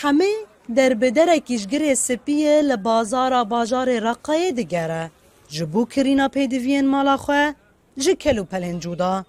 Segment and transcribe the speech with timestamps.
[0.00, 0.32] همه
[0.74, 5.10] در بدره کشگره سپیه لبازارا باجار رقای دگره
[5.48, 7.54] جبو کرینا پیدوین مالا خواه
[7.98, 9.24] جه کلو پلنجودا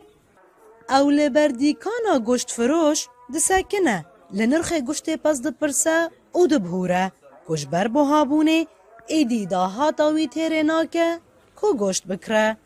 [0.90, 7.12] او لبردیکانا گشت فروش دسکنه لنرخ گشت پس دپرسه او دبهوره
[7.50, 8.68] کشبر بو هابونه
[9.08, 11.20] ایدی دا هاتاوی تیره ناکه
[11.56, 12.58] کو گشت بکره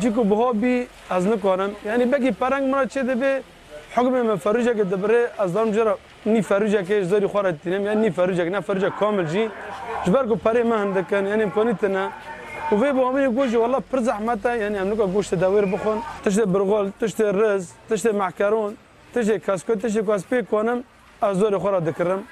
[0.00, 3.55] جيكو بهوبي از نکنم یعنی بگی پرنگ مرا چه دبه حکم من فروجه که دبره
[5.39, 9.25] از دارم جرا نی فروجه که زاری خوره تینم یعنی نی فروجه نه فروجه کامل
[9.25, 9.49] جی.
[10.05, 12.11] جبر کو پره ما هندکن یعنی امکانی تنا
[12.71, 16.01] و في بو عمري جوجي والله پر زحمته يعني امنوكا جوشت داوير بخون.
[16.25, 18.77] تشتي برغول تشتي الرز تشتي معكرون
[19.13, 20.83] تشتي كاسكوت تشتي كاسبي كونم
[21.23, 22.23] ازوري خورا دكرم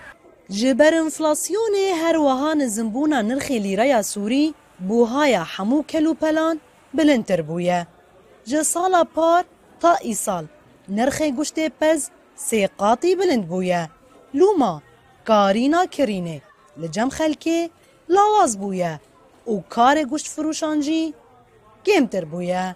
[0.49, 6.59] جبر انفلاسیون هر وهان زنبونا نرخی لیره سوری بوهایا همو کلو پلان
[6.93, 7.87] بلندتر بویه.
[8.45, 9.43] جه سالا پار
[9.81, 10.45] تا ای سال.
[10.89, 13.89] نرخی گوشت پز سی قاطی بلند بویه.
[14.33, 14.81] لوما
[15.25, 16.41] کارینا کرینه
[16.77, 17.69] لجم خلکه
[18.09, 18.99] لاواز بویه
[19.47, 21.13] و کار گوشت فروشانجی
[21.85, 22.75] گمتر بویه.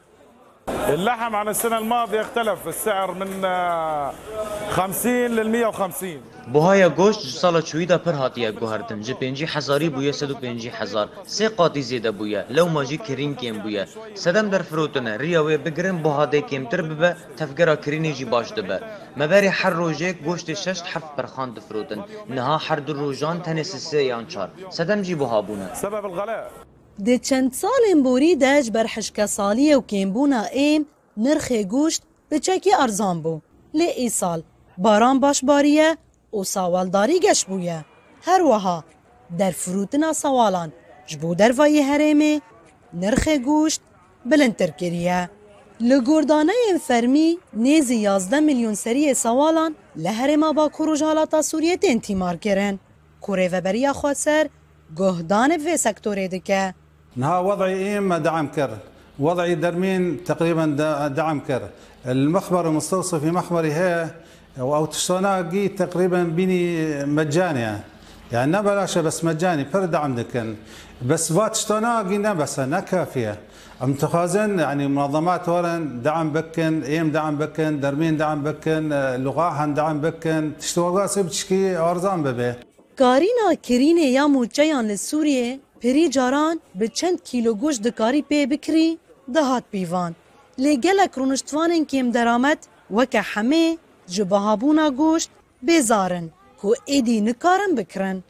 [0.70, 4.14] اللحم عن السنة الماضية اختلف السعر من آه،
[4.70, 6.22] 50 لل 150
[6.54, 11.10] بوهای گوشت سال چویدا پر هاتیه گوهردن جه پنجی هزاری بویه سد و پنجی هزار
[11.26, 16.42] سه قاطی زیده بویه لو ماجی کرین کم بویه سدم در فروتنه ریاوی بگرن بوهاده
[16.42, 18.80] کمتر ببه تفگرا کرینی جی باش دبه
[19.18, 24.28] مبری هر روژه گوشت ششت حرف برخان دفروتن نها هر دو روژان تنس سه یان
[24.28, 24.50] چار.
[24.70, 26.69] سدم جی بوها بونه سبب الغلاء
[27.06, 30.84] دێ چەند ساڵێن بۆری دەش بەرحشکەساڵیە و کێمبوونا ئێم
[31.24, 33.44] نرخێ گوشت بچەکی ئەرزان بوو
[33.78, 34.40] لێ ئیساڵ
[34.84, 35.90] باران باشباریە
[36.38, 37.80] و ساواڵداری گەشت بووە
[38.28, 38.78] هەروەها
[39.40, 40.70] دەرفروتنا ساواڵان
[41.10, 42.34] ji bo dervayê herêmê
[43.02, 43.82] nirxê goşt
[44.30, 45.30] bilintir kiriye.
[45.82, 52.80] Li gordaneyên fermî nêzî yazde milyon seriyê sewalan li herêma bakuroj halata Suriyetên tîmar kirin.
[53.22, 54.46] Kurê veberiya xwaser
[55.00, 56.74] guhdanê vê sektorê dike.
[57.20, 58.72] نها وضعي إما دعم كر.
[59.20, 60.66] وضعي درمين تقريبا
[61.20, 61.62] دعم كر.
[62.06, 64.08] المخبر المستوصف في مخبري هي
[64.60, 66.62] أو تشتونا جي تقريبا بيني
[67.06, 67.78] مجاني.
[68.32, 70.56] يعني نبلاش بس مجاني بر دعم دكن.
[71.10, 73.40] بس بات تشتونا جي نبسا نكافية
[73.84, 78.90] أم تخازن يعني منظمات ورن دعم بكن إيم دعم بكن درمين دعم بكن
[79.26, 80.52] لغاحن دعم بكن.
[80.60, 82.56] تشتوغا سبتشكي أرزان ببه.
[82.98, 83.54] کارینا
[85.83, 88.99] کرینه یا موچیان لسوریه پری جاران به چند کیلو گوشت دکاری پی بکری
[89.35, 90.15] دهات پیوان
[90.59, 95.31] لی گلک رونشتوانن کم درامت وکه همه جبهابونا گوشت
[95.63, 98.23] بیزارن کو ایدی نکارن بکرن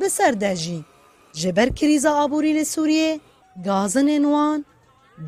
[0.00, 0.84] بسر دجی
[1.32, 3.20] جبر کریزا آبوری لسوریه
[3.64, 4.64] گازن انوان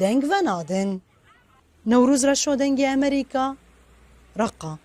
[0.00, 1.00] دنگ و نادن
[1.86, 3.56] نوروز را شدنگ امریکا
[4.36, 4.78] رقا